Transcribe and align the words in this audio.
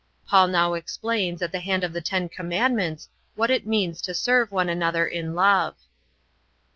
Paul 0.25 0.47
now 0.47 0.73
explains 0.73 1.43
at 1.43 1.51
the 1.51 1.59
hand 1.59 1.83
of 1.83 1.93
the 1.93 2.01
Ten 2.01 2.27
Commandments 2.27 3.07
what 3.35 3.51
it 3.51 3.67
means 3.67 4.01
to 4.01 4.15
serve 4.15 4.51
one 4.51 4.67
another 4.67 5.05
in 5.05 5.35
love. 5.35 5.75